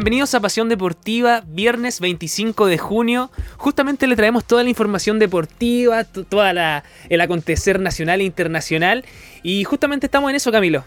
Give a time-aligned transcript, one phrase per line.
[0.00, 3.30] Bienvenidos a Pasión Deportiva, viernes 25 de junio.
[3.58, 9.04] Justamente le traemos toda la información deportiva, toda la, el acontecer nacional e internacional.
[9.42, 10.84] Y justamente estamos en eso, Camilo.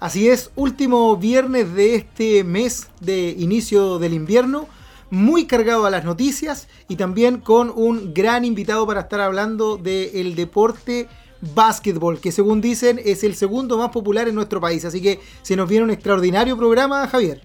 [0.00, 4.66] Así es, último viernes de este mes de inicio del invierno,
[5.10, 10.34] muy cargado a las noticias y también con un gran invitado para estar hablando del
[10.36, 11.06] deporte
[11.54, 14.86] básquetbol, que según dicen es el segundo más popular en nuestro país.
[14.86, 17.42] Así que se nos viene un extraordinario programa, Javier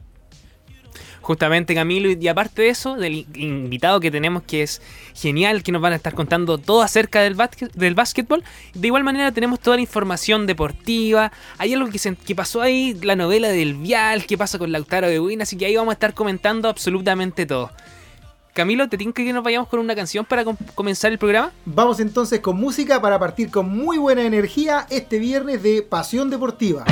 [1.30, 2.10] justamente Camilo.
[2.10, 4.82] Y aparte de eso, del invitado que tenemos que es
[5.14, 7.38] genial, que nos van a estar contando todo acerca del,
[7.76, 8.44] del básquetbol.
[8.74, 11.32] De igual manera tenemos toda la información deportiva.
[11.60, 15.08] Hay algo que, se, que pasó ahí, la novela del Vial, qué pasa con Lautaro
[15.08, 17.70] de Win, así que ahí vamos a estar comentando absolutamente todo.
[18.56, 20.44] Camilo, ¿te tienes que nos vayamos con una canción para
[20.74, 21.52] comenzar el programa?
[21.66, 26.86] Vamos entonces con música para partir con muy buena energía este viernes de Pasión Deportiva.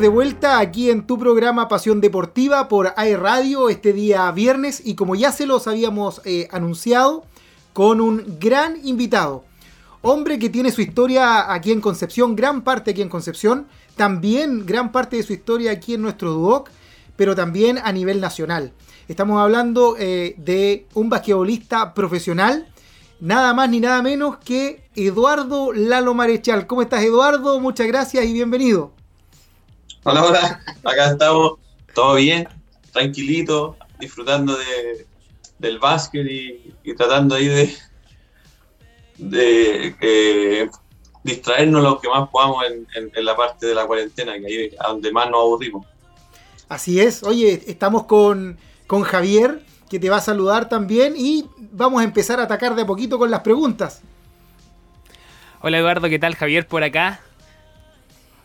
[0.00, 4.94] De vuelta aquí en tu programa Pasión Deportiva por AE Radio este día viernes y
[4.94, 7.24] como ya se los habíamos eh, anunciado,
[7.74, 9.44] con un gran invitado.
[10.00, 14.90] Hombre que tiene su historia aquí en Concepción, gran parte aquí en Concepción, también gran
[14.90, 16.70] parte de su historia aquí en nuestro Duoc,
[17.16, 18.72] pero también a nivel nacional.
[19.06, 22.68] Estamos hablando eh, de un basquetbolista profesional,
[23.20, 26.66] nada más ni nada menos que Eduardo Lalo Marechal.
[26.66, 27.60] ¿Cómo estás Eduardo?
[27.60, 28.99] Muchas gracias y bienvenido.
[30.02, 31.58] Hola, hola, acá estamos,
[31.94, 32.48] todo bien,
[32.90, 35.06] tranquilito, disfrutando de,
[35.58, 37.76] del básquet y, tratando ahí de,
[39.18, 40.70] de eh,
[41.22, 42.64] distraernos lo que más podamos
[42.94, 45.86] en, la parte de la cuarentena, que ahí es donde más nos aburrimos.
[46.70, 48.56] Así es, oye, estamos con,
[48.86, 52.82] con Javier, que te va a saludar también, y vamos a empezar a atacar de
[52.82, 54.00] a poquito con las preguntas.
[55.60, 56.36] Hola Eduardo, ¿qué tal?
[56.36, 57.20] Javier por acá.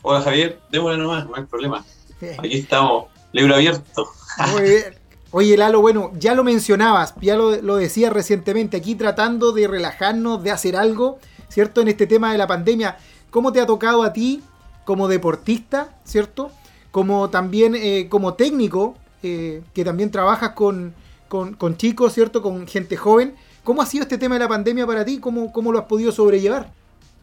[0.08, 1.84] Hola Javier, démosle nomás, no hay problema.
[2.38, 4.08] Aquí estamos, libro abierto.
[4.52, 4.84] Muy bien.
[5.32, 10.44] Oye, Lalo, bueno, ya lo mencionabas, ya lo, lo decías recientemente, aquí tratando de relajarnos,
[10.44, 11.18] de hacer algo,
[11.50, 11.82] ¿cierto?
[11.82, 13.00] En este tema de la pandemia,
[13.32, 14.44] ¿cómo te ha tocado a ti
[14.84, 16.52] como deportista, ¿cierto?
[16.92, 20.94] Como también eh, como técnico, eh, que también trabajas con,
[21.28, 22.44] con, chicos, ¿cierto?
[22.44, 23.36] Con gente joven.
[23.64, 25.18] ¿Cómo ha sido este tema de la pandemia para ti?
[25.20, 26.72] ¿Cómo, cómo lo has podido sobrellevar?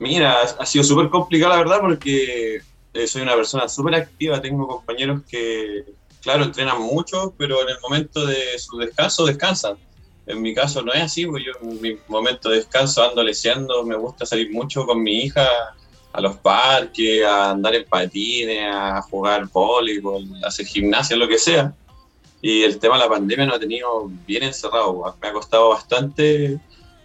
[0.01, 2.61] Mira, ha sido súper complicado, la verdad, porque
[2.95, 4.41] eh, soy una persona súper activa.
[4.41, 5.85] Tengo compañeros que,
[6.21, 9.77] claro, entrenan mucho, pero en el momento de su descanso descansan.
[10.27, 13.85] En mi caso no es así, porque yo en mi momento de descanso ando leseando,
[13.85, 15.49] me gusta salir mucho con mi hija
[16.13, 21.39] a los parques, a andar en patines, a jugar voleibol, a hacer gimnasia, lo que
[21.39, 21.75] sea.
[22.41, 26.61] Y el tema de la pandemia no ha tenido bien encerrado, me ha costado bastante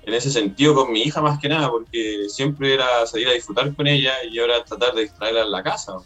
[0.08, 3.76] en ese sentido con mi hija más que nada, porque siempre era salir a disfrutar
[3.76, 5.98] con ella y ahora tratar de distraerla en la casa.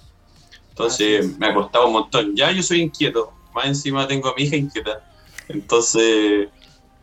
[0.69, 2.35] Entonces me ha costado un montón.
[2.35, 5.07] Ya yo soy inquieto, más encima tengo a mi hija inquieta.
[5.47, 6.49] Entonces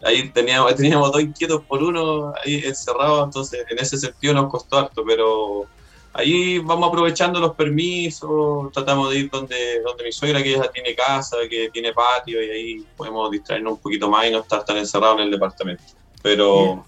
[0.02, 4.78] ahí teníamos, teníamos dos inquietos por uno ahí encerrados, entonces en ese sentido nos costó
[4.78, 5.66] harto, pero
[6.14, 10.96] ahí vamos aprovechando los permisos, tratamos de ir donde, donde mi suegra que ya tiene
[10.96, 14.78] casa, que tiene patio y ahí podemos distraernos un poquito más y no estar tan
[14.78, 15.97] encerrados en el departamento.
[16.22, 16.84] Pero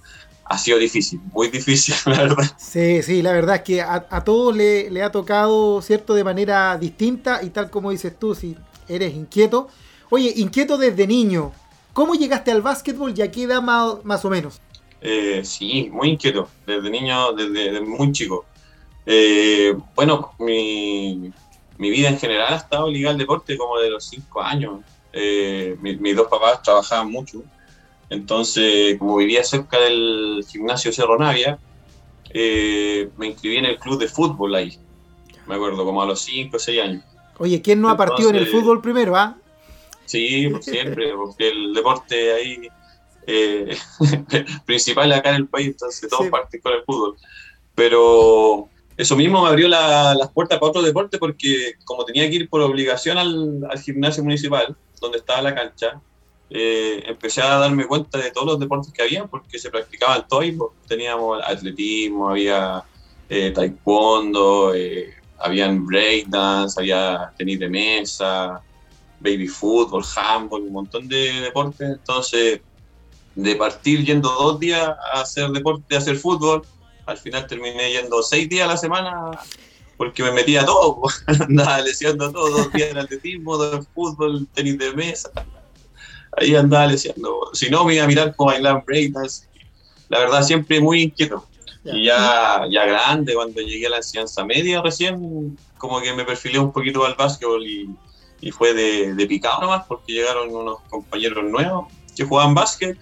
[0.51, 2.45] ha sido difícil, muy difícil, la verdad.
[2.59, 6.77] Sí, sí, la verdad es que a, todos le, le, ha tocado, ¿cierto?, de manera
[6.77, 8.57] distinta y tal como dices tú, si
[8.89, 9.69] eres inquieto.
[10.11, 11.53] Oye, inquieto desde niño,
[11.93, 14.61] ¿cómo llegaste al básquetbol y a qué edad más, o menos?
[15.01, 18.45] Eh, sí, muy inquieto, desde niño, desde, muy chico.
[19.07, 21.33] Eh, bueno, mi,
[21.79, 24.81] mi, vida en general ha estado ligada al deporte como de los cinco años.
[25.13, 27.45] Eh, mis dos papás trabajaban mucho
[28.11, 31.59] entonces, como vivía cerca del gimnasio Cerro Navia,
[32.31, 34.77] eh, me inscribí en el club de fútbol ahí.
[35.47, 37.05] Me acuerdo, como a los 5 o 6 años.
[37.39, 39.37] Oye, ¿quién no ha partido en el fútbol primero, ah?
[40.05, 42.69] Sí, por siempre, porque el deporte ahí
[43.27, 43.77] eh,
[44.67, 46.59] principal acá en el país, entonces todos sí.
[46.61, 47.17] con el fútbol.
[47.77, 52.49] Pero eso mismo me abrió las puertas para otro deporte porque como tenía que ir
[52.49, 56.01] por obligación al, al gimnasio municipal, donde estaba la cancha,
[56.53, 60.73] eh, empecé a darme cuenta de todos los deportes que había, porque se practicaban todos.
[60.89, 62.83] Teníamos atletismo, había
[63.29, 68.61] eh, taekwondo, eh, habían breakdance, había tenis de mesa,
[69.21, 71.89] baby football, handball, un montón de deportes.
[71.89, 72.61] Entonces,
[73.37, 76.63] de partir yendo dos días a hacer deporte, a hacer fútbol,
[77.07, 79.31] al final terminé yendo seis días a la semana
[79.97, 84.93] porque me metía todo, andaba lesionando todo, dos días en atletismo, en fútbol, tenis de
[84.95, 85.31] mesa
[86.37, 87.51] ahí andaba leseando.
[87.53, 89.47] Si no, me iba a mirar como bailar breakdance.
[90.09, 91.47] La verdad, siempre muy inquieto.
[91.85, 96.59] Y ya, ya grande, cuando llegué a la enseñanza media recién, como que me perfilé
[96.59, 97.89] un poquito al básquetbol y,
[98.41, 102.99] y fue de, de, picado nomás, porque llegaron unos compañeros nuevos que jugaban básquet.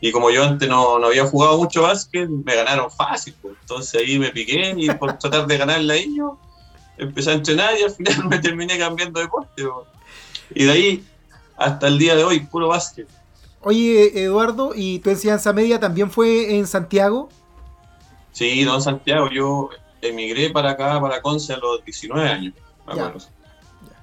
[0.00, 3.34] Y como yo antes no, no había jugado mucho básquet, me ganaron fácil.
[3.40, 3.54] Pues.
[3.60, 6.32] Entonces ahí me piqué y por tratar de ganarle a ellos,
[6.98, 9.62] empecé a entrenar y al final me terminé cambiando de deporte.
[9.64, 9.86] Pues.
[10.54, 11.04] Y de ahí
[11.56, 13.08] hasta el día de hoy, puro básquet.
[13.62, 17.28] Oye, Eduardo, ¿y tu enseñanza media también fue en Santiago?
[18.32, 19.28] Sí, no en Santiago.
[19.30, 19.70] Yo
[20.00, 22.54] emigré para acá, para Conce, a los 19 años,
[22.86, 23.18] me acuerdo.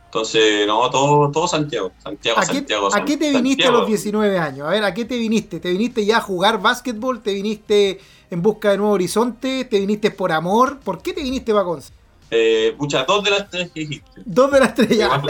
[0.06, 1.92] Entonces, no, todo, todo Santiago.
[2.04, 2.90] Santiago, ¿A qué, Santiago.
[2.94, 4.68] ¿A qué te viniste a los 19 años?
[4.68, 5.60] A ver, ¿a qué te viniste?
[5.60, 7.24] ¿Te viniste ya a jugar básquetbol?
[7.24, 9.66] ¿Te viniste en busca de nuevo horizonte?
[9.66, 10.80] ¿Te viniste por amor?
[10.82, 11.94] ¿Por qué te viniste para Conce?
[12.30, 14.22] Eh, pucha, dos de las tres que dijiste.
[14.24, 15.22] Dos de las tres ya.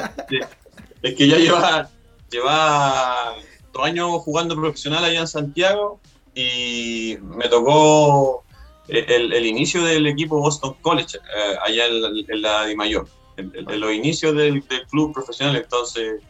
[1.02, 1.90] Es que ya lleva
[2.34, 3.36] llevaba
[3.72, 6.00] dos años jugando profesional allá en Santiago
[6.36, 8.44] y me tocó
[8.88, 14.36] el, inicio del equipo Boston College, eh, allá en la, Di Mayor, en, los inicios
[14.36, 15.56] del, club profesional.
[15.56, 16.22] Entonces,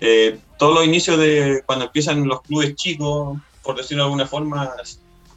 [0.00, 4.72] eh, todos los inicios de cuando empiezan los clubes chicos, por decirlo de alguna forma,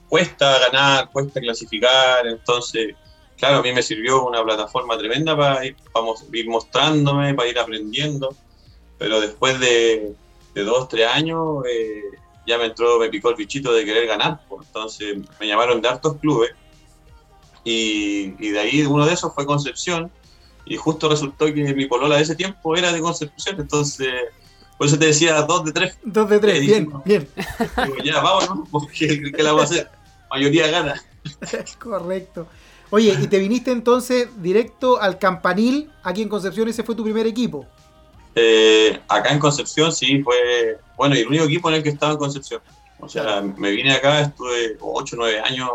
[0.07, 2.27] cuesta ganar, cuesta clasificar.
[2.27, 2.95] Entonces,
[3.37, 7.57] claro, a mí me sirvió una plataforma tremenda para ir, para ir mostrándome, para ir
[7.57, 8.35] aprendiendo
[8.97, 10.13] pero después de,
[10.55, 12.01] dos, tres años eh,
[12.45, 14.67] ya me entró, me picó el bichito de querer ganar, pues.
[14.67, 16.51] entonces me llamaron de hartos clubes
[17.63, 20.11] y, de ahí uno de esos fue Concepción
[20.65, 24.09] y justo resultó que mi polola de ese tiempo era de Concepción, entonces
[24.77, 25.97] Por eso te decía dos de tres.
[26.03, 27.27] Dos de tres, bien, bien.
[28.03, 29.89] ya, vámonos, porque que la vamos a hacer.
[30.29, 31.01] Mayoría gana.
[31.79, 32.47] Correcto.
[32.89, 37.25] Oye, y te viniste entonces directo al Campanil, aquí en Concepción, ese fue tu primer
[37.25, 37.65] equipo.
[38.35, 42.13] Eh, acá en Concepción sí fue, bueno, y el único equipo en el que estaba
[42.13, 42.61] en Concepción.
[42.99, 45.69] O sea, me vine acá, estuve 8 o 9 años,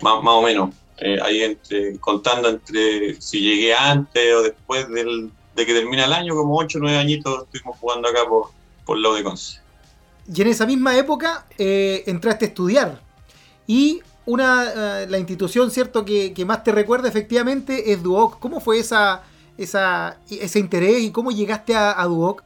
[0.00, 5.66] más, o menos, eh, ahí entre, contando entre si llegué antes o después del, de
[5.66, 8.50] que termina el año, como 8 o 9 añitos estuvimos jugando acá por,
[8.84, 9.60] por lado de Conce.
[10.32, 13.00] Y en esa misma época eh, entraste a estudiar.
[13.66, 18.38] Y una, eh, la institución, ¿cierto?, que, que, más te recuerda efectivamente es Duoc.
[18.38, 19.22] ¿Cómo fue esa,
[19.58, 22.42] esa, ese interés y cómo llegaste a, a Duoc?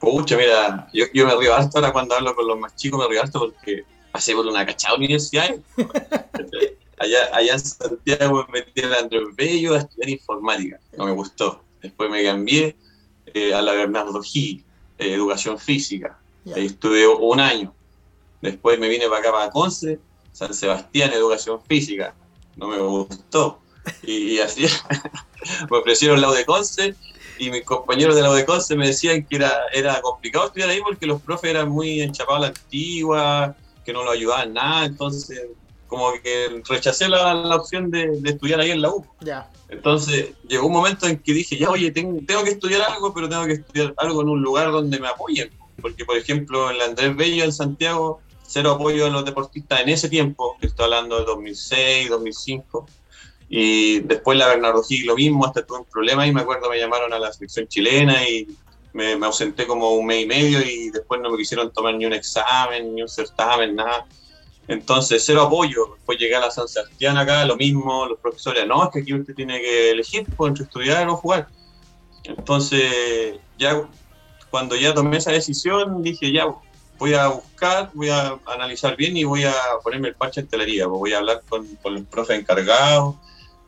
[0.00, 3.08] Pucha, mira, yo, yo me río harto ahora cuando hablo con los más chicos, me
[3.08, 5.54] río harto porque pasé por una cachada universidad.
[6.98, 11.62] allá, allá en Santiago me metí en Andrés Bello a estudiar informática, no me gustó.
[11.82, 12.76] Después me cambié
[13.34, 14.64] eh, a la Bernardo Gil,
[14.98, 16.18] eh, educación física.
[16.54, 17.74] Ahí estuve un año.
[18.40, 19.98] Después me vine para acá, para Conce,
[20.32, 22.14] San Sebastián, educación física.
[22.56, 23.60] No me gustó.
[24.02, 24.66] Y, así
[25.70, 26.94] me ofrecieron la de Conce
[27.38, 31.06] y mis compañeros de la UDECONCE me decían que era, era complicado estudiar ahí porque
[31.06, 35.46] los profes eran muy enchapados a la antigua, que no lo ayudaban nada, entonces
[35.86, 39.06] como que rechacé la, la opción de, de, estudiar ahí en la U.
[39.20, 39.50] Ya.
[39.70, 43.26] Entonces llegó un momento en que dije, ya oye, tengo, tengo, que estudiar algo, pero
[43.28, 45.50] tengo que estudiar algo en un lugar donde me apoyen.
[45.80, 49.88] Porque, por ejemplo, en la Andrés Bello, en Santiago, cero apoyo a los deportistas en
[49.88, 52.86] ese tiempo, que estoy hablando de 2006, 2005
[53.48, 56.78] y después la Bernardo Gil lo mismo, hasta tuve un problema y me acuerdo me
[56.78, 58.46] llamaron a la selección chilena y
[58.92, 62.04] me, me, ausenté como un mes y medio y después no me quisieron tomar ni
[62.04, 64.06] un examen, ni un certamen, nada.
[64.66, 65.94] Entonces, cero apoyo.
[65.94, 69.14] Después llegué a la San Sebastián acá, lo mismo, los profesores, no, es que aquí
[69.14, 71.48] usted tiene que elegir pues, entre estudiar o jugar.
[72.24, 73.82] Entonces, ya
[74.50, 76.46] cuando ya tomé esa decisión, dije, ya
[76.98, 80.86] voy a buscar, voy a analizar bien y voy a ponerme el parche en telería,
[80.86, 83.18] pues voy a hablar con, con el profe encargado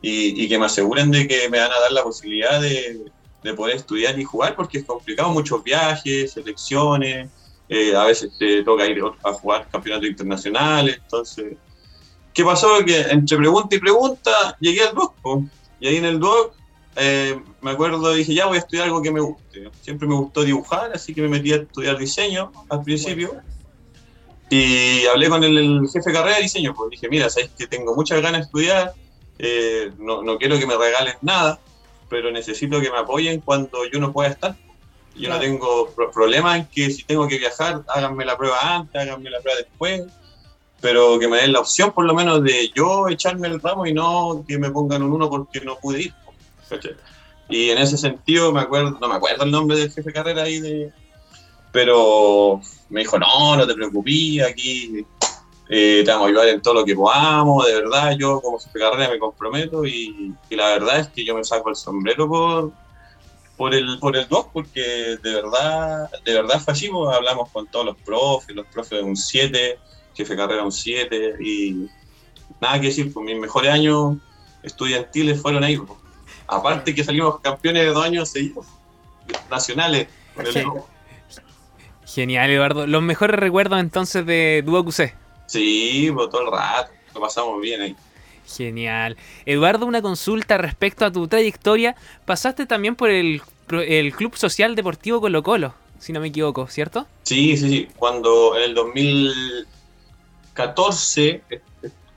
[0.01, 3.05] y, y, que me aseguren de que me van a dar la posibilidad de,
[3.43, 7.29] de poder estudiar y jugar, porque es complicado, muchos viajes, selecciones,
[7.69, 11.57] eh, a veces te toca ir a jugar campeonatos internacionales, entonces...
[12.33, 12.79] ¿Qué pasó?
[12.85, 15.13] Que entre pregunta y pregunta llegué al DOC,
[15.81, 16.53] y ahí en el DOC
[16.95, 19.69] eh, me acuerdo, dije, ya voy a estudiar algo que me guste.
[19.81, 23.35] Siempre me gustó dibujar, así que me metí a estudiar diseño al principio.
[24.49, 27.67] Y hablé con el, el jefe de carrera de diseño, pues dije, mira, sabes que
[27.67, 28.93] tengo muchas ganas de estudiar,
[29.43, 31.59] eh, no, no, quiero que me regalen nada,
[32.09, 34.55] pero necesito que me apoyen cuando yo no pueda estar.
[35.15, 35.35] Yo claro.
[35.35, 39.29] no tengo pro problema en que si tengo que viajar, háganme la prueba antes, háganme
[39.29, 40.03] la prueba después,
[40.79, 43.93] pero que me den la opción por lo menos de yo echarme el ramo y
[43.93, 46.13] no que me pongan un uno porque no pude ir.
[46.69, 46.95] ¿cachai?
[47.49, 50.43] Y en ese sentido me acuerdo, no me acuerdo el nombre del jefe de carrera
[50.43, 50.93] ahí de,
[51.71, 55.05] pero me dijo, no, no te preocupes, aquí
[55.73, 58.77] eh, te vamos a ayudar en todo lo que podamos, de verdad, yo como jefe
[58.77, 62.27] de carrera me comprometo y, y, la verdad es que yo me saco el sombrero
[62.27, 62.73] por,
[63.55, 64.81] por el por el DOC porque
[65.23, 69.03] de verdad, de verdad fue así, pues, hablamos con todos los profes, los profes de
[69.05, 69.79] un 7,
[70.13, 71.87] jefe de carrera un 7 y
[72.59, 74.17] nada que decir, pues mis mejores años
[74.63, 75.77] estudiantiles fueron ahí.
[75.77, 75.97] Pues.
[76.47, 78.65] Aparte que salimos campeones de dos años seguidos,
[79.49, 80.09] nacionales.
[82.05, 82.87] Genial, Eduardo.
[82.87, 85.20] Los mejores recuerdos entonces de Duoc UC.
[85.51, 87.93] Sí, pues todo el rato, lo pasamos bien ahí.
[88.47, 89.17] Genial.
[89.45, 91.97] Eduardo, una consulta respecto a tu trayectoria.
[92.25, 97.05] Pasaste también por el, el Club Social Deportivo Colo Colo, si no me equivoco, ¿cierto?
[97.23, 97.89] Sí, sí, sí.
[97.97, 101.43] Cuando en el 2014,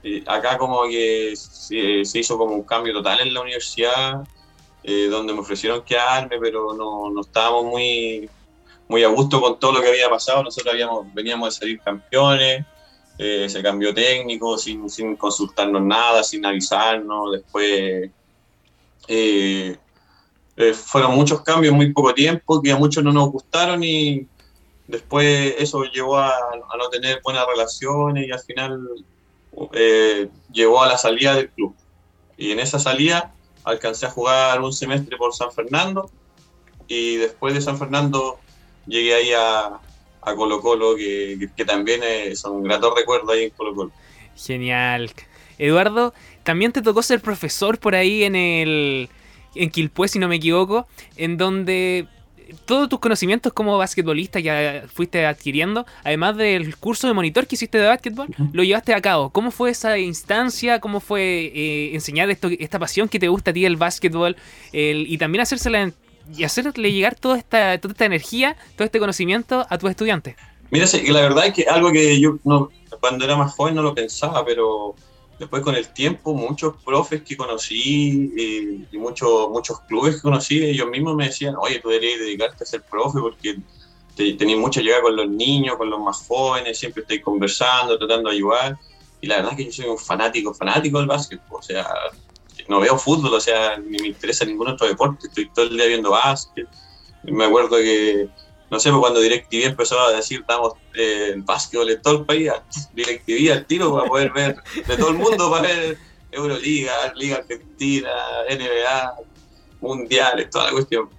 [0.03, 4.25] eh, acá como que se, se, hizo como un cambio total en la universidad,
[4.81, 8.29] eh, donde me ofrecieron quedarme, pero no, no estábamos muy,
[8.87, 10.41] muy a gusto con todo lo que había pasado.
[10.41, 12.65] Nosotros habíamos, veníamos de salir campeones
[13.17, 17.31] eh, se cambió técnico sin, sin, consultarnos nada, sin avisarnos.
[17.31, 18.11] Después
[19.07, 19.77] eh,
[20.57, 24.27] eh, fueron muchos cambios en muy poco tiempo que a muchos no nos gustaron y
[24.87, 28.81] después eso llevó a, a no tener buenas relaciones y al final
[30.51, 31.73] llevó a la salida del club.
[32.37, 36.11] Y en esa salida alcancé a jugar un semestre por San Fernando
[36.87, 38.39] y después de San Fernando
[38.85, 39.79] llegué ahí a,
[40.25, 43.91] a Colo Colo, que, que, que también es, son gratos recuerdos ahí en Colo Colo.
[44.35, 45.11] Genial.
[45.57, 46.13] Eduardo,
[46.43, 49.09] también te tocó ser profesor por ahí en el
[49.55, 52.07] en Quilpué, si no me equivoco, en donde
[52.65, 57.77] todos tus conocimientos como basquetbolista que fuiste adquiriendo, además del curso de monitor que hiciste
[57.77, 58.49] de básquetbol, uh -huh.
[58.53, 59.29] lo llevaste a cabo.
[59.29, 60.79] ¿Cómo fue esa instancia?
[60.79, 64.35] ¿Cómo fue eh, enseñar esto, esta pasión que te gusta a ti el básquetbol?
[64.73, 65.91] El, y también hacérsela
[66.35, 70.35] y hacerle llegar toda esta, toda esta energía, todo este conocimiento a tus estudiantes?
[70.71, 73.93] Mira, la verdad es que algo que yo no, cuando era más joven no lo
[73.93, 74.95] pensaba, pero
[75.39, 80.63] después con el tiempo muchos profes que conocí y, y muchos, muchos clubes que conocí,
[80.63, 83.57] ellos mismos me decían, oye, tú deberías dedicarte a ser profe porque
[84.15, 88.35] tenéis mucha llegada con los niños, con los más jóvenes, siempre estoy conversando, tratando de
[88.35, 88.77] ayudar.
[89.21, 91.41] Y la verdad es que yo soy un fanático, fanático del básquet.
[91.49, 91.87] O sea,
[92.67, 95.27] no veo fútbol, o sea, ni me interesa ningún otro deporte.
[95.27, 96.67] Estoy todo el día viendo básquet.
[97.23, 98.27] Me acuerdo que,
[98.69, 102.25] no sé, pues cuando DirecTV empezó a decir, damos eh, el básquetbol en todo el
[102.25, 102.51] país,
[102.93, 104.55] DirecTV al tiro para poder ver
[104.87, 105.97] de todo el mundo, para ver
[106.31, 108.11] Euroliga, Liga Argentina,
[108.49, 109.15] NBA,
[109.81, 111.09] Mundiales, toda la cuestión.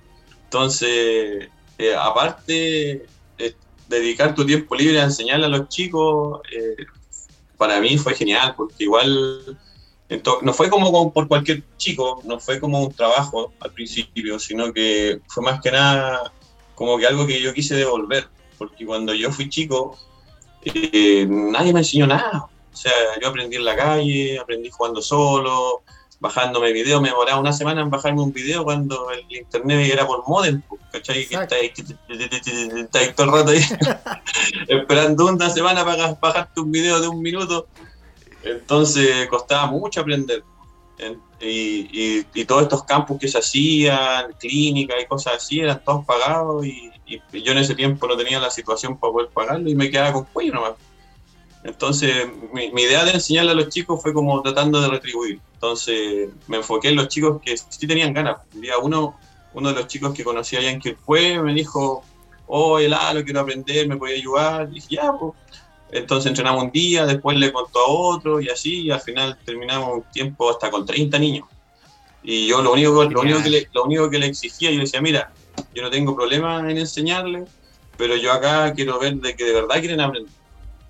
[0.45, 1.49] Entonces,
[1.79, 3.07] eh, aparte,
[3.38, 3.55] eh,
[3.88, 6.85] dedicar tu tiempo libre a enseñarle a los chicos, eh,
[7.57, 9.59] para mí fue genial, porque igual
[10.43, 15.21] no fue como, por cualquier chico, no fue como un trabajo al principio, sino que
[15.29, 16.33] fue más que nada
[16.75, 19.99] como que algo que yo quise devolver, porque cuando yo fui chico,
[20.65, 22.49] nadie me enseñó nada.
[22.73, 25.83] O sea, yo aprendí en la calle, aprendí jugando solo,
[26.21, 30.27] bajándome videos, me demoraba una semana en bajarme un video cuando el internet era por
[30.27, 31.27] modem, ¿cachai?
[31.27, 31.73] Que está ahí,
[33.15, 33.61] todo el rato ahí
[34.69, 37.67] esperando una semana para bajarte un video de un minuto.
[38.47, 40.45] Entonces costaba mucho aprender.
[41.41, 46.91] Y, todos estos campos que se hacían, clínicas y cosas así, eran todos pagados y,
[47.09, 50.25] yo en ese tiempo no tenía la situación para poder pagarlo y me quedaba con
[50.25, 50.73] cuello nomás.
[51.62, 55.41] Entonces, mi, idea de enseñarle a los chicos fue como tratando de retribuir.
[55.55, 58.38] Entonces, me enfoqué en los chicos que sí tenían ganas.
[58.55, 59.17] Un día uno,
[59.55, 62.03] uno de los chicos que conocí allá en fue me dijo,
[62.47, 64.69] oh, el lo quiero aprender, me puede ayudar.
[64.71, 65.33] Y dije, ya, pues.
[65.90, 69.99] Entonces entrenamos un día, después le contó a otro y así, y al final terminamos
[69.99, 71.49] un tiempo hasta con 30 niños.
[72.23, 74.82] Y yo lo único, lo único, que, le, lo único que le exigía, yo le
[74.82, 75.32] decía, mira,
[75.75, 77.45] yo no tengo problema en enseñarle,
[77.97, 80.32] pero yo acá quiero ver de que de verdad quieren aprender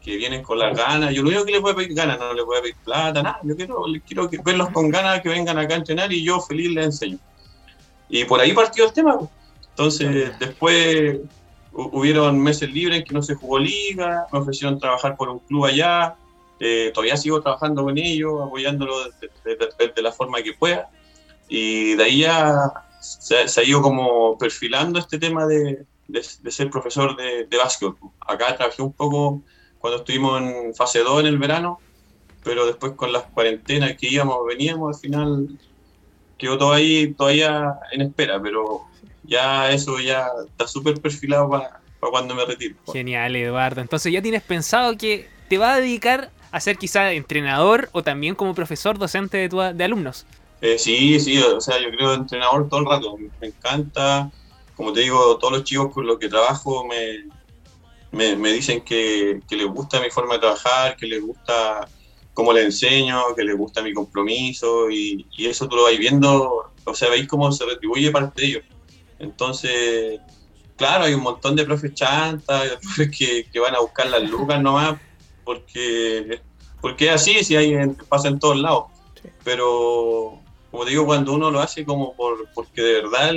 [0.06, 1.12] que vienen con las ganas.
[1.12, 3.22] Yo lo único que les voy a pedir ganas, no les voy a pedir plata,
[3.24, 3.40] nada.
[3.42, 6.86] Yo quiero, quiero verlos con ganas, que vengan acá a entrenar y yo feliz les
[6.86, 7.18] enseño.
[8.08, 9.18] Y por ahí partió el tema.
[9.70, 11.18] Entonces, después
[11.76, 15.66] hubieron meses libres en que no se jugó liga, me ofrecieron trabajar por un club
[15.66, 16.16] allá.
[16.58, 20.88] Eh, todavía sigo trabajando con ellos, apoyándolo de, la forma que pueda.
[21.48, 25.84] Y de ahí ya se, se ha ido como perfilando este tema de,
[26.48, 27.92] ser profesor de, de básquet.
[28.20, 29.42] Acá trabajé un poco
[29.78, 31.78] cuando estuvimos en fase 2 en el verano,
[32.42, 35.48] pero después con las cuarentenas que íbamos, veníamos, al final
[36.38, 38.86] quedó todo ahí todavía en espera, pero
[39.26, 42.76] ya eso ya está súper perfilado para, cuando me retiro.
[42.92, 43.80] Genial, Eduardo.
[43.80, 48.34] Entonces ya tienes pensado que te va a dedicar a ser quizá entrenador o también
[48.34, 50.26] como profesor docente de, tu, de alumnos.
[50.60, 53.16] Eh, sí, sí, o sea, yo creo entrenador todo el rato.
[53.40, 54.30] Me encanta,
[54.74, 59.56] como te digo, todos los chicos con los que trabajo me, me, dicen que, que,
[59.56, 61.88] les gusta mi forma de trabajar, que les gusta
[62.36, 66.94] cómo les enseño, que les gusta mi compromiso y, eso tú lo vais viendo, o
[66.94, 68.64] sea, veis cómo se retribuye parte de ellos.
[69.18, 70.20] Entonces,
[70.76, 74.60] claro, hay un montón de profes chantas, profes que, que van a buscar las lucas
[74.60, 74.98] nomás,
[75.44, 76.40] porque,
[76.80, 77.76] porque es así, si hay,
[78.08, 78.84] pasa en todos lados.
[79.44, 83.32] Pero, como digo, cuando uno lo hace como por, porque de verdad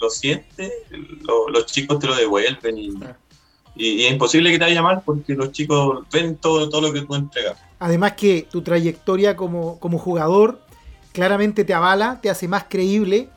[0.00, 0.72] lo siente,
[1.48, 2.94] los chicos te lo devuelven y,
[3.74, 7.02] y, es imposible que te vaya mal porque los chicos ven todo, todo lo que
[7.02, 7.58] tú entregas.
[7.78, 10.60] Además que tu trayectoria como, como jugador
[11.12, 13.28] claramente te avala, te hace más creíble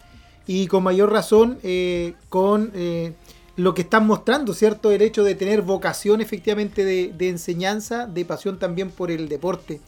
[0.48, 3.14] y con mayor razón eh, con eh,
[3.58, 4.92] lo que estás mostrando, ¿cierto?
[4.92, 9.82] El hecho de tener vocación efectivamente de, enseñanza, de pasión también por el deporte.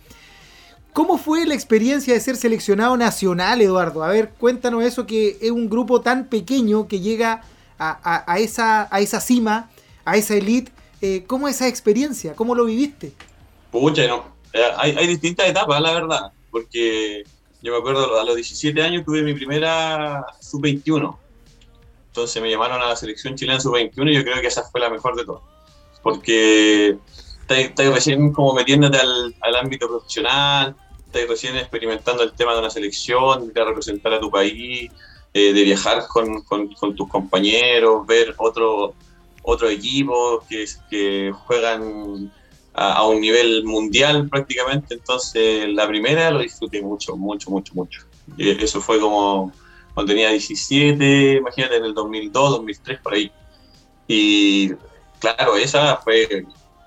[0.91, 4.03] ¿Cómo fue la experiencia de ser seleccionado nacional, Eduardo?
[4.03, 7.43] A ver, cuéntanos eso, que es un grupo tan pequeño que llega
[7.77, 9.69] a, esa, a esa cima
[10.09, 10.71] a esa elite.
[11.01, 12.35] Eh, ¿Cómo es esa experiencia?
[12.35, 13.13] ¿Cómo lo viviste?
[13.71, 14.25] Pucha, no.
[14.77, 17.23] Hay, distintas etapas, la verdad, porque
[17.61, 21.17] yo me acuerdo a los 17 años tuve mi primera sub-21.
[22.07, 24.89] Entonces me llamaron a la selección chilena sub-21 y yo creo que esa fue la
[24.89, 25.43] mejor de todas.
[26.01, 26.97] Porque
[27.49, 33.51] estás recién como metiéndote al, ámbito profesional, estás recién experimentando el tema de una selección,
[33.51, 34.89] de representar a tu país,
[35.33, 36.43] eh, de viajar con,
[36.95, 38.93] tus compañeros, ver otro,
[39.43, 42.31] otros equipos que, que juegan
[42.79, 44.93] a, un nivel mundial prácticamente.
[44.93, 48.05] Entonces, la primera lo disfruté mucho, mucho, mucho, mucho.
[48.37, 49.51] Y eso fue como
[49.93, 53.31] cuando tenía 17, imagínate, en el 2002, 2003, por ahí.
[54.07, 54.69] Y
[55.19, 56.45] claro, esa fue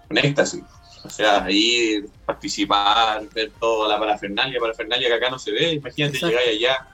[0.08, 0.62] un éxtasis.
[1.04, 5.74] O sea, ir, participar, ver toda la parafernalia, parafernalia que acá no se ve.
[5.74, 6.88] Imagínate llegar allá,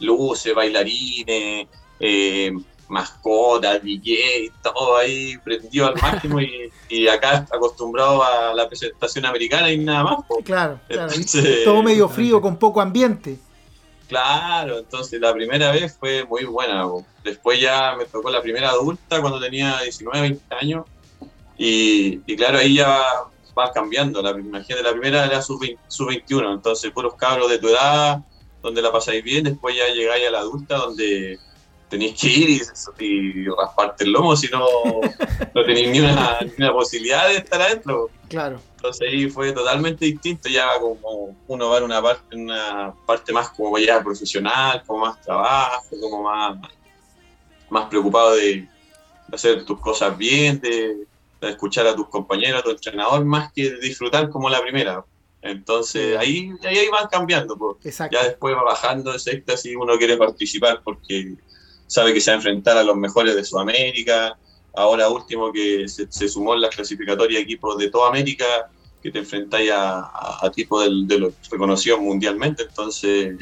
[0.00, 1.68] luces, bailarines,
[2.00, 2.52] eh,
[2.90, 9.70] mascota, DJ, todo ahí prendido al máximo y, y, acá acostumbrado a la presentación americana
[9.70, 10.16] y nada más.
[10.44, 11.12] Claro, claro.
[11.64, 13.38] todo medio frío, con poco ambiente.
[14.08, 16.84] Claro, entonces la primera vez fue muy buena.
[17.22, 20.84] Después ya me tocó la primera adulta cuando tenía 19, 20 años.
[21.56, 23.02] Y, claro, ahí ya
[23.54, 24.20] vas cambiando.
[24.20, 28.18] La, imagínate, la primera era sub-21, entonces puros cabros de tu edad,
[28.62, 29.44] donde la pasáis bien.
[29.44, 31.38] Después ya llegáis a la adulta, donde
[31.90, 32.62] tenéis que ir
[33.00, 34.64] y, rasparte el lomo, si no,
[35.54, 38.08] no tenéis ni una, ni una posibilidad de estar adentro.
[38.28, 38.60] Claro.
[38.76, 43.50] Entonces ahí fue totalmente distinto, ya como uno va en una parte, una parte más
[43.50, 46.58] como ya profesional, como más trabajo, como más,
[47.68, 48.66] más preocupado de,
[49.32, 51.06] hacer tus cosas bien, de,
[51.42, 55.04] escuchar a tus compañeros, a tu entrenador, más que disfrutar como la primera.
[55.42, 57.56] Entonces ahí, ahí, van cambiando.
[57.56, 57.98] Pues.
[58.10, 61.34] Ya después va bajando ese éxtasis, uno quiere participar porque
[61.90, 64.38] sabe que se va a enfrentar a los mejores de Sudamérica,
[64.74, 68.44] ahora último que se, sumó en la clasificatoria equipos de toda América,
[69.02, 73.36] que te enfrentáis a, a, tipos de, los reconocidos mundialmente, entonces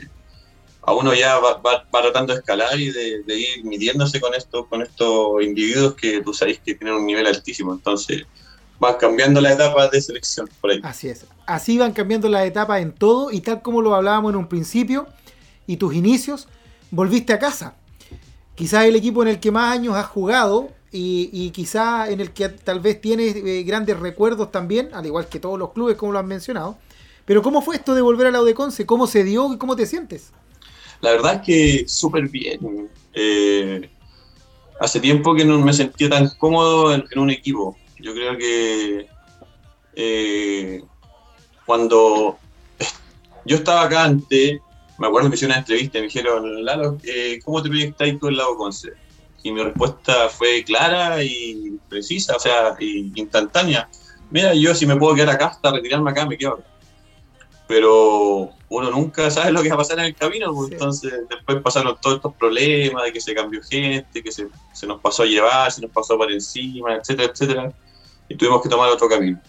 [0.80, 1.60] a uno ya va,
[1.92, 6.60] tratando de escalar y de, ir midiéndose con estos con estos individuos que tú sabéis
[6.60, 8.24] que tienen un nivel altísimo, entonces
[8.78, 10.80] van cambiando las etapas de selección por ahí.
[10.84, 14.36] Así es, así van cambiando las etapas en todo y tal como lo hablábamos en
[14.36, 15.06] un principio
[15.66, 16.48] y tus inicios,
[16.90, 17.74] volviste a casa.
[18.58, 22.32] Quizás el equipo en el que más años has jugado, y, y quizá en el
[22.32, 26.10] que tal vez tienes eh, grandes recuerdos también, al igual que todos los clubes como
[26.10, 26.76] lo han mencionado.
[27.24, 28.84] Pero ¿cómo fue esto de volver a la Udeconce?
[28.84, 30.32] ¿Cómo se dio y cómo te sientes?
[31.00, 32.90] La verdad es que súper bien.
[33.14, 33.88] Eh,
[34.80, 37.76] hace tiempo que no me sentía tan cómodo en, un equipo.
[38.00, 39.06] Yo creo que
[39.94, 40.82] eh,
[41.64, 42.38] cuando
[43.44, 44.58] yo estaba acá antes,
[44.98, 46.98] me acuerdo que hice una entrevista y me dijeron, Lalo,
[47.44, 48.92] ¿cómo te proyectas tú en la Udeconce?
[49.42, 53.88] y mi respuesta fue clara y precisa, o sea, y instantánea.
[54.30, 56.64] Mira, yo si me puedo quedar acá hasta retirarme acá, me quedo acá.
[57.66, 61.60] Pero uno nunca sabe lo que va a pasar en el camino, pues, entonces después
[61.62, 65.26] pasaron todos estos problemas de que se cambió gente, que se, se, nos pasó a
[65.26, 67.72] llevar, se nos pasó por encima, etcétera, etcétera,
[68.28, 69.40] y tuvimos que tomar otro camino.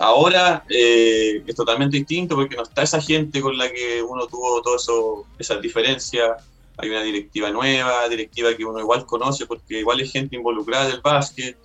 [0.00, 4.62] Ahora eh, es totalmente distinto porque no está esa gente con la que uno tuvo
[4.62, 6.42] todo eso, esas diferencias,
[6.78, 11.02] hay una directiva nueva, directiva que uno igual conoce porque igual hay gente involucrada del
[11.02, 11.58] básquet,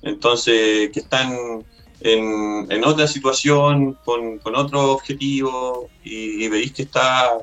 [0.00, 1.62] entonces que están
[2.00, 7.36] en, otra situación, con, con otro objetivo y, veis que está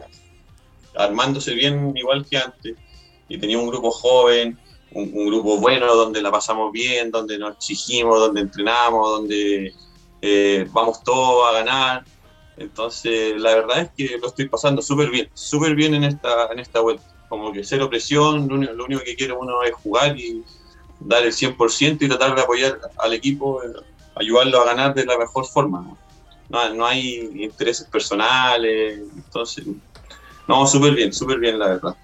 [0.96, 2.76] armándose bien igual que antes.
[3.30, 4.58] Y tenía un grupo joven,
[4.92, 9.74] un, grupo bueno donde la pasamos bien, donde nos exigimos, donde entrenamos, donde
[10.22, 12.06] eh, vamos todos a ganar.
[12.58, 16.60] Entonces, la verdad es que lo estoy pasando súper bien, súper bien en esta, en
[16.60, 20.44] esta vuelta como que cero presión, lo único, que quiere uno es jugar y
[21.00, 23.68] dar el 100% y tratar de apoyar al equipo, eh,
[24.18, 25.96] ayudarlo a ganar de la mejor forma.
[26.50, 29.66] No, no hay intereses personales, entonces,
[30.46, 31.96] no, súper bien, súper bien la verdad.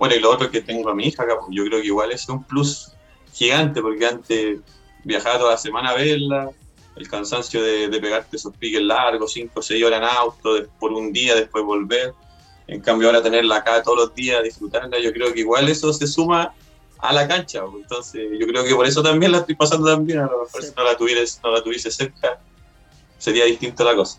[0.00, 2.42] Bueno, y lo otro que tengo a mi hija yo creo que igual es un
[2.42, 2.90] plus
[3.32, 4.58] gigante, porque antes
[5.04, 6.50] viajaba toda la semana a verla,
[6.96, 10.92] el cansancio de, de pegarte esos piques largos, 5 o 6 horas en auto, por
[10.92, 12.14] un día, después volver
[12.68, 16.06] en cambio, ahora tenerla acá todos los días, disfrutarla, yo creo que igual eso se
[16.06, 16.52] suma
[16.98, 17.62] a la cancha.
[17.74, 20.18] Entonces, yo creo que por eso también la estoy pasando tan bien.
[20.18, 22.40] A lo mejor si no la, tuvieras, no la tuviese cerca,
[23.18, 24.18] sería distinta la cosa.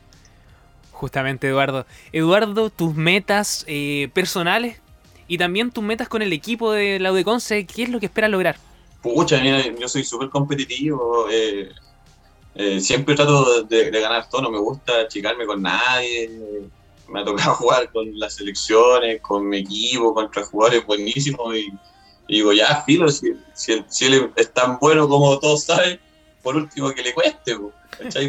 [0.91, 1.85] Justamente, Eduardo.
[2.13, 4.79] Eduardo, tus metas eh, personales
[5.27, 8.31] y también tus metas con el equipo de la UDECONCE, ¿qué es lo que esperas
[8.31, 8.57] lograr?
[9.01, 11.27] Pucha, mira, yo soy súper competitivo.
[11.29, 11.69] Eh,
[12.57, 16.69] eh, siempre trato de, ganar todo, no me gusta achicarme con nadie
[17.09, 21.71] me ha tocado jugar con las selecciones, con mi equipo, contra jugadores buenísimos y,
[22.27, 25.99] digo, ya, filo, si, si, él es tan bueno como todos saben,
[26.43, 27.57] por último que le cueste,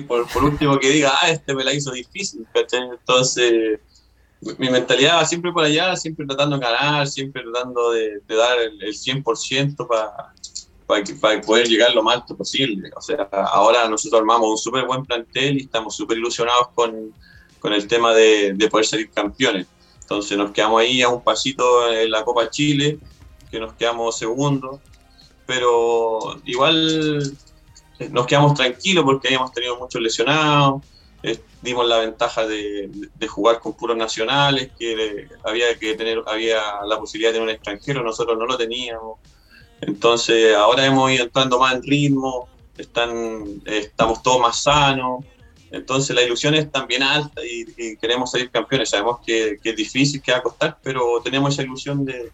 [0.06, 2.82] Por, por, último que diga, ah, este me la hizo difícil, ¿cachai?
[2.82, 3.80] Entonces,
[4.40, 8.80] mi mentalidad va siempre por allá, siempre tratando de ganar, siempre tratando de, dar el,
[8.80, 10.32] 100% para
[10.88, 12.90] para poder llegar lo más alto posible.
[12.96, 17.12] O sea, ahora nosotros armamos un súper buen plantel y estamos súper ilusionados con,
[17.60, 19.66] con el tema de, poder salir campeones.
[20.00, 22.98] Entonces nos quedamos ahí a un pasito en la Copa Chile,
[23.50, 24.80] que nos quedamos segundos,
[25.46, 27.36] pero igual
[27.98, 30.82] eh, nos quedamos tranquilos porque habíamos tenido muchos lesionados,
[31.22, 32.90] eh, dimos la ventaja de,
[33.28, 38.02] jugar con puros nacionales, que había que tener, había la posibilidad de tener un extranjero,
[38.02, 39.18] nosotros no lo teníamos.
[39.80, 45.24] Entonces ahora hemos ido entrando más en ritmo, están, estamos todos más sanos,
[45.70, 48.90] entonces la ilusión es también alta y, queremos salir campeones.
[48.90, 52.30] Sabemos que, es difícil, que va a costar, pero tenemos esa ilusión de,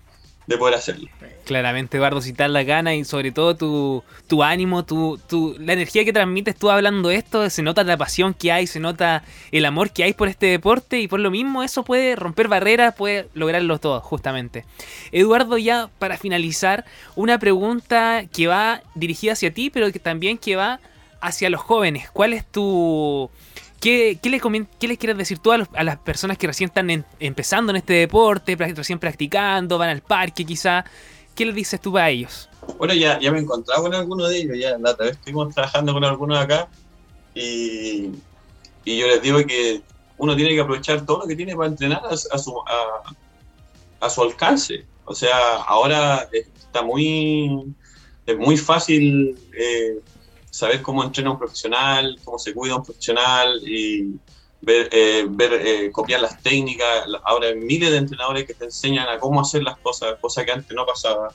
[0.46, 1.08] de poder hacerlo.
[1.44, 6.04] Claramente, Eduardo, te la gana y sobre todo tu, tu ánimo, tu, tu, la energía
[6.04, 9.90] que transmites tú hablando esto, se nota la pasión que hay, se nota el amor
[9.90, 13.78] que hay por este deporte y por lo mismo eso puede romper barreras, puede lograrlo
[13.78, 14.64] todo, justamente.
[15.12, 20.56] Eduardo, ya para finalizar, una pregunta que va dirigida hacia ti, pero que también que
[20.56, 20.80] va
[21.20, 22.10] hacia los jóvenes.
[22.10, 23.30] ¿Cuál es tu...
[23.84, 24.40] ¿Qué, les,
[24.80, 27.92] ¿Qué, les, quieres decir tú a, los, las personas que recién están empezando en este
[27.92, 30.86] deporte, recién practicando, van al parque quizá?
[31.34, 32.48] ¿Qué les dices tú a ellos?
[32.78, 35.54] Bueno, ya, ya me he encontrado con algunos de ellos, ya la otra vez estuvimos
[35.54, 36.66] trabajando con algunos acá
[37.34, 38.08] y,
[38.86, 39.82] y, yo les digo que
[40.16, 42.54] uno tiene que aprovechar todo lo que tiene para entrenar a, a su,
[44.00, 44.86] a, su alcance.
[45.04, 47.74] O sea, ahora está muy,
[48.24, 49.98] es muy fácil eh,
[50.54, 54.14] saber cómo entrena un profesional, cómo se cuida un profesional y
[54.60, 57.06] ver, eh, ver eh, copiar las técnicas.
[57.24, 60.52] Ahora hay miles de entrenadores que te enseñan a cómo hacer las cosas, cosas que
[60.52, 61.30] antes no pasaba.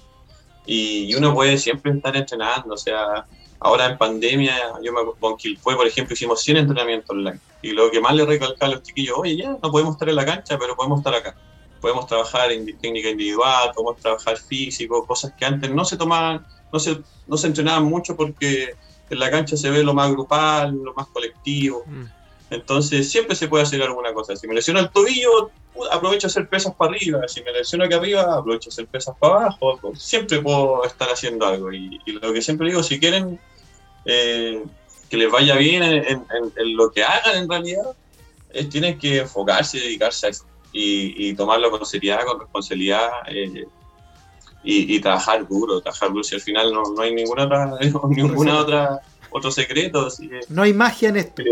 [0.66, 2.76] Y, uno puede siempre estar entrenando.
[2.76, 3.26] O sea,
[3.60, 7.42] ahora en pandemia, yo me con fue por ejemplo, hicimos 100 entrenamientos online.
[7.62, 10.16] Y lo que más le recalcaba a los chiquillos, oye, ya no podemos estar en
[10.16, 11.36] la cancha, pero podemos estar acá.
[11.82, 16.80] Podemos trabajar en técnica individual, podemos trabajar físico, cosas que antes no se tomaban, no
[16.80, 18.78] se, no se entrenaban mucho porque
[19.10, 21.84] en la cancha se ve lo más grupal, lo más colectivo.
[21.86, 22.06] Mm.
[22.52, 24.36] Entonces siempre se puede hacer alguna cosa.
[24.36, 25.52] Si me lesiono el tobillo,
[25.92, 27.28] aprovecho a hacer pesas para arriba.
[27.28, 29.80] Si me lesiono aquí arriba, aprovecho a hacer pesas para abajo.
[29.96, 31.72] Siempre puedo estar haciendo algo.
[31.72, 33.40] Y, lo que siempre digo, si quieren
[34.06, 34.64] eh,
[35.10, 37.96] que les vaya bien en, lo que hagan en realidad,
[38.52, 40.46] es, tienen que enfocarse y dedicarse a eso.
[40.72, 43.10] Y, tomarlo con seriedad, con responsabilidad.
[43.28, 43.68] Eh,
[44.64, 46.24] y, trabajar duro, trabajar duro.
[46.24, 47.72] Si al final no, no hay ninguna otra,
[48.10, 50.08] ninguna otra otro secreto.
[50.50, 51.44] no hay magia en esto.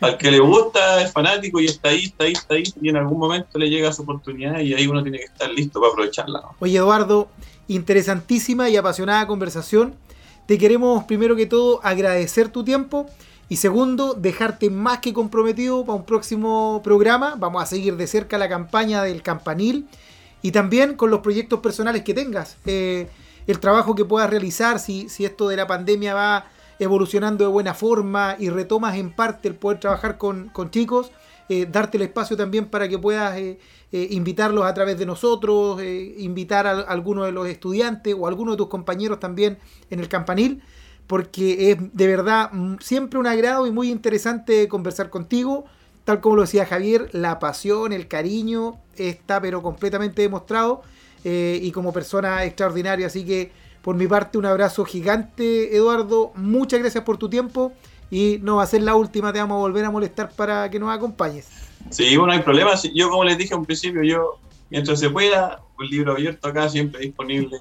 [0.00, 2.96] Al, que le gusta es fanático y está ahí, está ahí, está ahí, y en
[2.96, 6.42] algún momento le llega su oportunidad y ahí uno tiene que estar listo para aprovecharla.
[6.58, 7.28] Oye, Eduardo,
[7.68, 9.94] interesantísima y apasionada conversación.
[10.46, 13.06] Te queremos primero que todo agradecer tu tiempo
[13.48, 17.34] y segundo, dejarte más que comprometido para un próximo programa.
[17.38, 19.86] Vamos a seguir de cerca la campaña del campanil
[20.46, 22.56] y también con los proyectos personales que tengas.
[22.66, 23.08] Eh,
[23.48, 26.44] el trabajo que puedas realizar, si, si esto de la pandemia va
[26.78, 31.10] evolucionando de buena forma y retomas en parte el poder trabajar con, chicos,
[31.48, 33.58] eh, darte el espacio también para que puedas eh,
[33.90, 38.58] invitarlos a través de nosotros, invitar a, alguno de los estudiantes o a alguno de
[38.58, 39.58] tus compañeros también
[39.90, 40.62] en el campanil,
[41.08, 45.64] porque es de verdad mm, siempre un agrado y muy interesante conversar contigo.
[46.06, 50.82] Tal como lo decía Javier, la pasión, el cariño está pero completamente demostrado
[51.22, 56.32] y como persona extraordinaria, así que por mi parte, un abrazo gigante, Eduardo.
[56.34, 57.72] Muchas gracias por tu tiempo.
[58.10, 60.80] Y no va a ser la última, te vamos a volver a molestar para que
[60.80, 61.46] nos acompañes.
[61.90, 62.72] Sí, bueno, no hay problema.
[62.92, 64.40] Yo, como les dije al principio, yo,
[64.70, 67.60] mientras se pueda, un libro abierto acá, siempre disponible.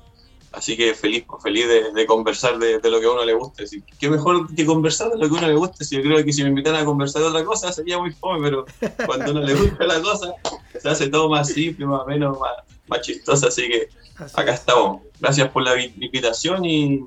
[0.55, 3.63] Así que feliz, feliz de, conversar de, lo que a uno le guste.
[3.63, 5.83] Así, ¿Qué mejor que conversar de lo que a uno le guste?
[5.83, 8.39] Si yo creo que si me invitan a conversar de otra cosa sería muy fome,
[8.41, 8.65] pero
[9.05, 10.33] cuando a uno le gusta la cosa,
[10.79, 12.53] se hace todo más simple, más menos, más,
[12.87, 13.47] más chistoso.
[13.47, 13.89] Así que
[14.33, 15.01] acá estamos.
[15.19, 17.03] Gracias por la invitación y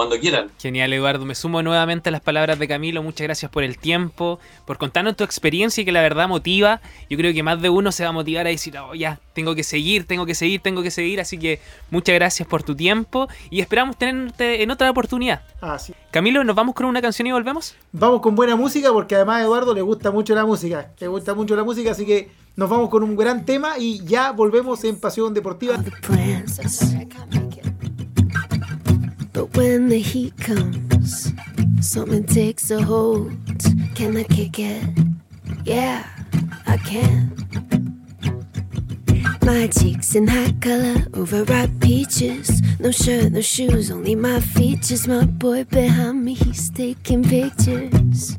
[0.00, 0.50] cuando quieran.
[0.58, 1.26] Genial, Eduardo.
[1.26, 3.02] Me sumo nuevamente a las palabras de Camilo.
[3.02, 6.80] Muchas gracias por el tiempo, por contarnos tu experiencia y que la verdad motiva.
[7.10, 9.54] Yo creo que más de uno se va a motivar a decir, oh, ya, tengo
[9.54, 11.20] que seguir, tengo que seguir, tengo que seguir.
[11.20, 11.60] Así que
[11.90, 15.42] muchas gracias por tu tiempo y esperamos tenerte en otra oportunidad.
[15.60, 15.92] Ah, sí.
[16.10, 17.74] Camilo, ¿nos vamos con una canción y volvemos?
[17.92, 20.92] Vamos con buena música porque además a Eduardo le gusta mucho la música.
[20.98, 24.32] Le gusta mucho la música, así que nos vamos con un gran tema y ya
[24.32, 25.76] volvemos en Pasión Deportiva.
[29.40, 31.32] But when the heat comes,
[31.80, 33.32] something takes a hold.
[33.94, 34.84] Can I kick it?
[35.64, 36.06] Yeah,
[36.66, 37.32] I can.
[39.42, 42.60] My cheeks in hot color, overripe peaches.
[42.80, 45.08] No shirt, no shoes, only my features.
[45.08, 48.36] My boy behind me, he's taking pictures.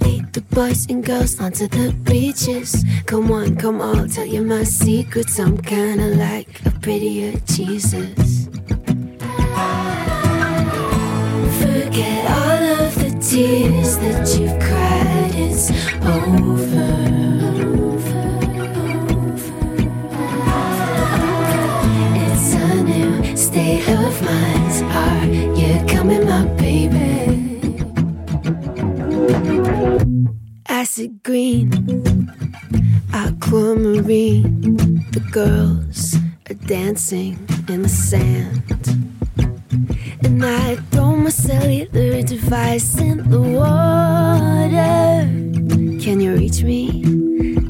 [0.00, 2.84] Lead the boys and girls onto the beaches.
[3.06, 5.38] Come on, come on, tell you my secrets.
[5.38, 8.23] I'm kinda like a prettier Jesus.
[11.94, 15.70] Forget all of the tears that you've cried, it's
[16.02, 16.90] over.
[22.18, 24.74] It's a new state of mind.
[24.90, 27.60] Are you coming, my baby?
[30.68, 31.70] Acid green,
[33.12, 35.06] aquamarine.
[35.12, 36.16] The girls
[36.50, 38.64] are dancing in the sand.
[40.24, 40.78] And I
[41.24, 45.24] my cellular device in the water.
[46.04, 47.00] Can you reach me?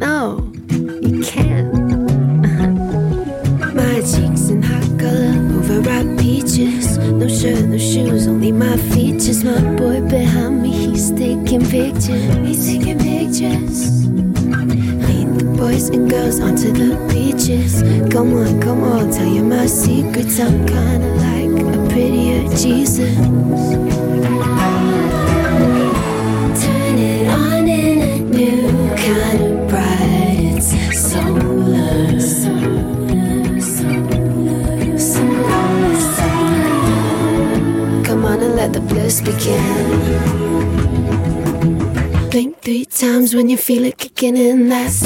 [0.03, 1.73] No, you can't.
[3.77, 6.99] my cheeks in hot color, overripe peaches.
[6.99, 9.45] No shirt, no shoes, only my features.
[9.45, 12.35] My boy behind me, he's taking pictures.
[12.45, 14.05] He's taking pictures.
[14.09, 17.83] Lead the boys and girls onto the beaches.
[18.13, 20.41] Come on, come on, tell you my secrets.
[20.41, 21.54] I'm kinda like
[21.95, 23.17] prettier Jesus.
[26.61, 30.59] Turn it on in a new kind of bright.
[30.59, 32.19] It's solar.
[32.19, 36.83] Solar, solar, solar, solar.
[38.05, 40.01] Come on and let the bliss begin.
[42.31, 44.69] Blink three times when you feel it kicking in.
[44.69, 45.05] That's